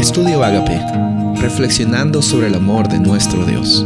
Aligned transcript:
Estudio 0.00 0.42
Agape, 0.42 0.80
reflexionando 1.42 2.22
sobre 2.22 2.46
el 2.46 2.54
amor 2.54 2.88
de 2.88 2.98
nuestro 2.98 3.44
Dios. 3.44 3.84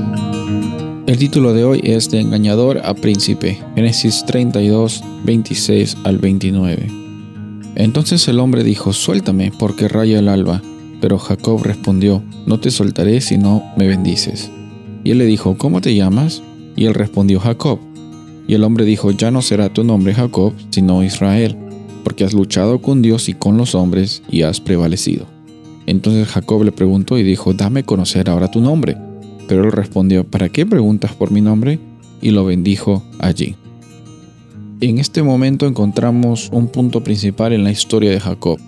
El 1.09 1.19
título 1.19 1.53
de 1.53 1.65
hoy 1.65 1.81
es 1.83 2.09
De 2.09 2.21
engañador 2.21 2.79
a 2.85 2.95
príncipe, 2.95 3.61
Génesis 3.75 4.25
32, 4.25 5.03
26 5.25 5.97
al 6.05 6.19
29. 6.19 6.89
Entonces 7.75 8.29
el 8.29 8.39
hombre 8.39 8.63
dijo, 8.63 8.93
suéltame, 8.93 9.51
porque 9.59 9.89
raya 9.89 10.21
el 10.21 10.29
alba. 10.29 10.63
Pero 11.01 11.19
Jacob 11.19 11.65
respondió, 11.65 12.23
no 12.47 12.61
te 12.61 12.71
soltaré 12.71 13.21
si 13.21 13.37
no 13.37 13.65
me 13.77 13.89
bendices. 13.89 14.53
Y 15.03 15.11
él 15.11 15.19
le 15.19 15.27
dijo, 15.27 15.59
¿cómo 15.59 15.81
te 15.81 15.97
llamas? 15.97 16.45
Y 16.77 16.85
él 16.85 16.95
respondió, 16.95 17.41
Jacob. 17.41 17.81
Y 18.47 18.55
el 18.55 18.63
hombre 18.63 18.85
dijo, 18.85 19.11
ya 19.11 19.33
no 19.33 19.43
será 19.43 19.69
tu 19.69 19.83
nombre 19.83 20.15
Jacob, 20.15 20.53
sino 20.71 21.03
Israel, 21.03 21.57
porque 22.05 22.23
has 22.23 22.35
luchado 22.35 22.81
con 22.81 23.03
Dios 23.03 23.29
y 23.29 23.35
con 23.35 23.57
los 23.57 23.75
hombres 23.75 24.23
y 24.31 24.43
has 24.43 24.61
prevalecido. 24.61 25.34
Entonces 25.87 26.29
Jacob 26.29 26.65
le 26.65 26.73
preguntó 26.73 27.19
y 27.19 27.23
dijo, 27.23 27.53
dame 27.53 27.85
conocer 27.85 28.31
ahora 28.31 28.51
tu 28.51 28.61
nombre. 28.61 28.97
Pero 29.49 29.65
él 29.65 29.73
respondió, 29.73 30.25
¿para 30.25 30.49
qué 30.49 30.65
preguntas 30.65 31.13
por 31.13 31.31
mi 31.31 31.41
nombre? 31.41 31.79
Y 32.21 32.31
lo 32.31 32.45
bendijo 32.45 33.03
allí. 33.19 33.57
En 34.81 34.99
este 34.99 35.23
momento 35.23 35.67
encontramos 35.67 36.51
un 36.53 36.69
punto 36.69 37.03
principal 37.03 37.53
en 37.53 37.65
la 37.65 37.71
historia 37.71 38.11
de 38.11 38.21
Jacob. 38.21 38.59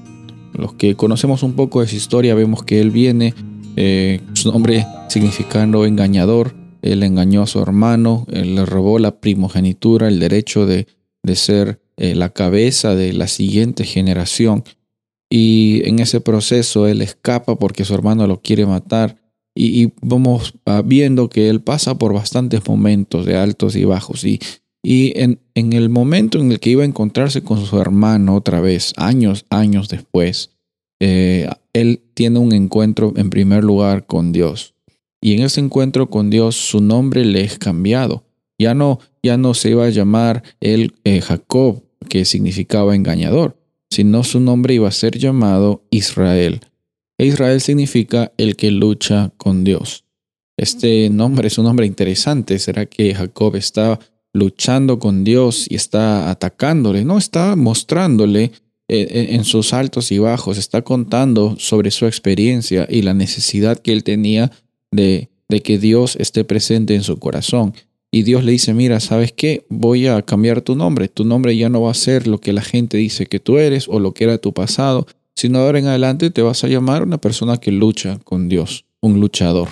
Los 0.52 0.74
que 0.74 0.94
conocemos 0.94 1.42
un 1.42 1.54
poco 1.54 1.80
de 1.80 1.88
su 1.88 1.96
historia 1.96 2.34
vemos 2.34 2.62
que 2.62 2.80
él 2.80 2.90
viene, 2.90 3.34
eh, 3.76 4.20
su 4.32 4.50
nombre 4.50 4.86
significando 5.08 5.84
engañador, 5.84 6.54
él 6.82 7.02
engañó 7.02 7.42
a 7.42 7.46
su 7.46 7.60
hermano, 7.60 8.26
él 8.30 8.54
le 8.54 8.64
robó 8.64 8.98
la 8.98 9.20
primogenitura, 9.20 10.08
el 10.08 10.20
derecho 10.20 10.66
de, 10.66 10.86
ser 11.34 11.80
eh, 11.96 12.14
la 12.14 12.30
cabeza 12.30 12.94
de 12.94 13.12
la 13.12 13.26
siguiente 13.26 13.84
generación. 13.84 14.64
Y 15.30 15.82
en 15.84 15.98
ese 15.98 16.20
proceso 16.20 16.86
él 16.86 17.02
escapa 17.02 17.56
porque 17.56 17.84
su 17.84 17.94
hermano 17.94 18.26
lo 18.26 18.40
quiere 18.40 18.66
matar. 18.66 19.20
Y, 19.54 19.92
vamos 20.02 20.54
ah, 20.66 20.82
viendo 20.84 21.28
que 21.28 21.48
él 21.48 21.62
pasa 21.62 21.96
por 21.96 22.12
bastantes 22.12 22.66
momentos 22.68 23.24
de 23.24 23.36
altos 23.36 23.74
y 23.74 23.84
bajos. 23.84 24.24
Y, 24.24 24.38
y 24.82 25.18
en, 25.20 25.40
en, 25.54 25.72
el 25.72 25.88
momento 25.88 26.38
en 26.38 26.52
el 26.52 26.60
que 26.60 26.70
iba 26.70 26.82
a 26.82 26.86
encontrarse 26.86 27.42
con 27.42 27.64
su 27.64 27.78
hermano 27.80 28.34
otra 28.36 28.60
vez, 28.60 28.92
años, 28.96 29.46
años 29.48 29.88
después, 29.88 30.50
eh, 31.00 31.48
él 31.72 32.02
tiene 32.14 32.38
un 32.38 32.52
encuentro 32.52 33.12
en 33.16 33.30
primer 33.30 33.64
lugar 33.64 34.06
con 34.06 34.32
Dios. 34.32 34.74
Y 35.20 35.34
en 35.34 35.42
ese 35.42 35.60
encuentro 35.60 36.08
con 36.08 36.30
Dios 36.30 36.56
su 36.56 36.80
nombre 36.80 37.24
le 37.24 37.42
es 37.42 37.58
cambiado. 37.58 38.24
Ya 38.58 38.74
no, 38.74 39.00
ya 39.22 39.36
no 39.36 39.54
se 39.54 39.70
iba 39.70 39.84
a 39.84 39.90
llamar 39.90 40.42
él 40.60 40.94
eh, 41.04 41.20
Jacob, 41.20 41.82
que 42.08 42.24
significaba 42.24 42.94
engañador, 42.94 43.58
sino 43.90 44.24
su 44.24 44.40
nombre 44.40 44.74
iba 44.74 44.88
a 44.88 44.92
ser 44.92 45.18
llamado 45.18 45.84
Israel. 45.90 46.60
E 47.18 47.26
Israel 47.26 47.60
significa 47.60 48.32
el 48.36 48.56
que 48.56 48.70
lucha 48.70 49.32
con 49.36 49.64
Dios. 49.64 50.04
Este 50.56 51.10
nombre 51.10 51.48
es 51.48 51.58
un 51.58 51.64
nombre 51.64 51.86
interesante. 51.86 52.58
¿Será 52.58 52.86
que 52.86 53.14
Jacob 53.14 53.56
está 53.56 53.98
luchando 54.32 54.98
con 54.98 55.24
Dios 55.24 55.66
y 55.68 55.74
está 55.74 56.30
atacándole? 56.30 57.04
No, 57.04 57.18
está 57.18 57.56
mostrándole 57.56 58.44
eh, 58.44 58.52
eh, 58.88 59.26
en 59.30 59.44
sus 59.44 59.72
altos 59.72 60.12
y 60.12 60.18
bajos, 60.18 60.58
está 60.58 60.82
contando 60.82 61.56
sobre 61.58 61.90
su 61.90 62.06
experiencia 62.06 62.86
y 62.88 63.02
la 63.02 63.14
necesidad 63.14 63.78
que 63.78 63.92
él 63.92 64.04
tenía 64.04 64.52
de, 64.92 65.28
de 65.48 65.60
que 65.60 65.78
Dios 65.78 66.16
esté 66.16 66.44
presente 66.44 66.94
en 66.94 67.02
su 67.02 67.18
corazón. 67.18 67.74
Y 68.16 68.22
Dios 68.22 68.44
le 68.44 68.52
dice, 68.52 68.72
mira, 68.72 68.98
¿sabes 68.98 69.30
qué? 69.30 69.66
Voy 69.68 70.06
a 70.06 70.22
cambiar 70.22 70.62
tu 70.62 70.74
nombre. 70.74 71.06
Tu 71.08 71.22
nombre 71.26 71.54
ya 71.54 71.68
no 71.68 71.82
va 71.82 71.90
a 71.90 71.94
ser 71.94 72.26
lo 72.26 72.38
que 72.38 72.54
la 72.54 72.62
gente 72.62 72.96
dice 72.96 73.26
que 73.26 73.40
tú 73.40 73.58
eres 73.58 73.88
o 73.90 74.00
lo 74.00 74.14
que 74.14 74.24
era 74.24 74.38
tu 74.38 74.54
pasado, 74.54 75.06
sino 75.34 75.58
ahora 75.58 75.80
en 75.80 75.86
adelante 75.86 76.30
te 76.30 76.40
vas 76.40 76.64
a 76.64 76.68
llamar 76.68 77.02
una 77.02 77.18
persona 77.18 77.58
que 77.58 77.72
lucha 77.72 78.18
con 78.24 78.48
Dios, 78.48 78.86
un 79.02 79.20
luchador. 79.20 79.68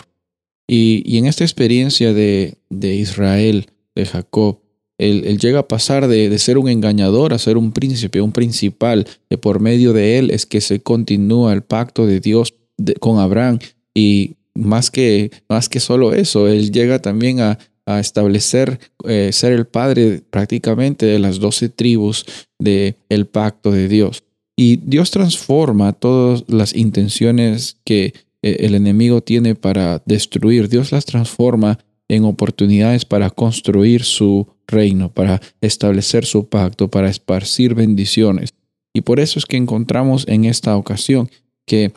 Y, 0.68 1.16
en 1.16 1.24
esta 1.24 1.42
experiencia 1.42 2.12
de, 2.12 2.58
de 2.68 2.94
Israel, 2.94 3.64
de 3.94 4.04
Jacob, 4.04 4.58
él, 4.98 5.38
llega 5.38 5.60
a 5.60 5.68
pasar 5.68 6.06
de, 6.06 6.28
de, 6.28 6.38
ser 6.38 6.58
un 6.58 6.68
engañador 6.68 7.32
a 7.32 7.38
ser 7.38 7.56
un 7.56 7.72
príncipe, 7.72 8.20
un 8.20 8.32
principal, 8.32 9.06
que 9.30 9.38
por 9.38 9.60
medio 9.60 9.94
de 9.94 10.18
él 10.18 10.30
es 10.30 10.44
que 10.44 10.60
se 10.60 10.80
continúa 10.80 11.54
el 11.54 11.62
pacto 11.62 12.06
de 12.06 12.20
Dios 12.20 12.52
con 13.00 13.20
Abraham. 13.20 13.58
Y 13.94 14.34
más 14.54 14.90
que, 14.90 15.30
más 15.48 15.70
que 15.70 15.80
solo 15.80 16.12
eso, 16.12 16.46
él 16.46 16.72
llega 16.72 17.00
también 17.00 17.40
a, 17.40 17.58
a 17.86 18.00
establecer, 18.00 18.80
eh, 19.06 19.30
ser 19.32 19.52
el 19.52 19.66
padre 19.66 20.22
prácticamente 20.30 21.06
de 21.06 21.18
las 21.18 21.38
doce 21.38 21.68
tribus 21.68 22.24
del 22.58 22.96
el 23.08 23.26
pacto 23.26 23.70
de 23.70 23.88
Dios. 23.88 24.24
Y 24.56 24.76
Dios 24.76 25.10
transforma 25.10 25.92
todas 25.92 26.44
las 26.48 26.74
intenciones 26.74 27.76
que 27.84 28.14
eh, 28.42 28.56
el 28.60 28.74
enemigo 28.74 29.20
tiene 29.20 29.54
para 29.54 30.02
destruir. 30.06 30.68
Dios 30.68 30.92
las 30.92 31.04
transforma 31.04 31.78
en 32.08 32.24
oportunidades 32.24 33.04
para 33.04 33.30
construir 33.30 34.04
su 34.04 34.46
reino, 34.66 35.10
para 35.12 35.40
establecer 35.60 36.24
su 36.24 36.48
pacto, 36.48 36.88
para 36.88 37.08
esparcir 37.08 37.74
bendiciones. 37.74 38.54
Y 38.94 39.00
por 39.00 39.18
eso 39.18 39.38
es 39.38 39.46
que 39.46 39.56
encontramos 39.56 40.26
en 40.28 40.44
esta 40.44 40.76
ocasión 40.76 41.28
que 41.66 41.92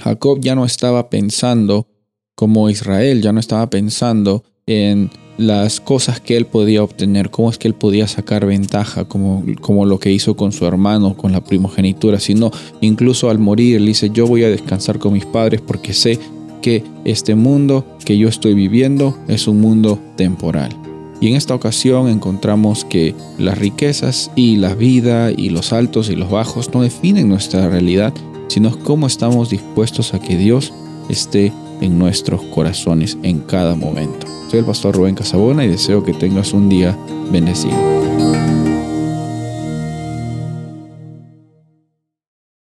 Jacob 0.00 0.40
ya 0.40 0.54
no 0.54 0.64
estaba 0.64 1.10
pensando 1.10 1.86
como 2.34 2.70
Israel, 2.70 3.20
ya 3.20 3.32
no 3.32 3.40
estaba 3.40 3.68
pensando 3.68 4.44
en 4.66 5.10
las 5.38 5.80
cosas 5.80 6.20
que 6.20 6.36
él 6.36 6.46
podía 6.46 6.82
obtener, 6.82 7.30
cómo 7.30 7.50
es 7.50 7.58
que 7.58 7.66
él 7.66 7.74
podía 7.74 8.06
sacar 8.06 8.46
ventaja, 8.46 9.04
como, 9.04 9.44
como 9.60 9.86
lo 9.86 9.98
que 9.98 10.12
hizo 10.12 10.36
con 10.36 10.52
su 10.52 10.66
hermano, 10.66 11.16
con 11.16 11.32
la 11.32 11.42
primogenitura, 11.42 12.20
sino 12.20 12.50
incluso 12.80 13.30
al 13.30 13.38
morir, 13.38 13.76
él 13.76 13.86
dice, 13.86 14.10
yo 14.10 14.26
voy 14.26 14.44
a 14.44 14.50
descansar 14.50 14.98
con 14.98 15.14
mis 15.14 15.26
padres 15.26 15.60
porque 15.60 15.94
sé 15.94 16.18
que 16.60 16.84
este 17.04 17.34
mundo 17.34 17.84
que 18.04 18.16
yo 18.16 18.28
estoy 18.28 18.54
viviendo 18.54 19.18
es 19.26 19.48
un 19.48 19.60
mundo 19.60 19.98
temporal. 20.16 20.76
Y 21.20 21.28
en 21.28 21.36
esta 21.36 21.54
ocasión 21.54 22.08
encontramos 22.08 22.84
que 22.84 23.14
las 23.38 23.58
riquezas 23.58 24.30
y 24.34 24.56
la 24.56 24.74
vida 24.74 25.30
y 25.30 25.50
los 25.50 25.72
altos 25.72 26.10
y 26.10 26.16
los 26.16 26.30
bajos 26.30 26.72
no 26.74 26.82
definen 26.82 27.28
nuestra 27.28 27.68
realidad, 27.68 28.12
sino 28.48 28.76
cómo 28.80 29.06
estamos 29.06 29.50
dispuestos 29.50 30.14
a 30.14 30.20
que 30.20 30.36
Dios 30.36 30.72
esté 31.08 31.52
en 31.82 31.98
nuestros 31.98 32.40
corazones 32.42 33.18
en 33.22 33.40
cada 33.40 33.74
momento. 33.74 34.26
Soy 34.50 34.60
el 34.60 34.64
pastor 34.64 34.94
Rubén 34.94 35.14
Casabona 35.14 35.64
y 35.64 35.68
deseo 35.68 36.02
que 36.02 36.14
tengas 36.14 36.52
un 36.52 36.68
día 36.68 36.96
bendecido. 37.30 38.41